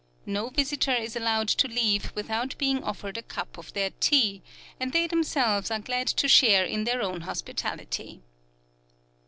[0.25, 4.41] No visitor is allowed to leave without being offered a cup of their tea,
[4.79, 8.23] and they themselves are glad to share in their own hospitality.